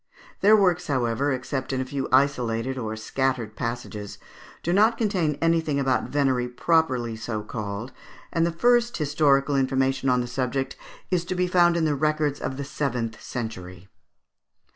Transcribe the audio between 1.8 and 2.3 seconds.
few